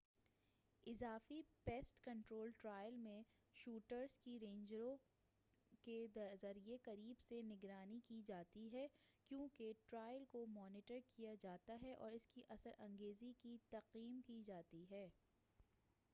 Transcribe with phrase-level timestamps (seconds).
[0.87, 3.21] اضافی pest control trial میں
[3.55, 4.95] shooters کی رینجروں
[5.85, 5.97] کے
[6.41, 8.87] ذریعہ قریب سے نگرانی کی جاتی ہے
[9.31, 14.41] کیوں کہ ٹرائل کو مانیٹر کیا جاتا اور اس کی اثر انگیزی کی تقییم کی
[14.47, 15.07] جاتی ہے